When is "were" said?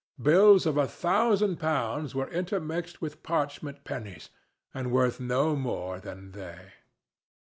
2.15-2.27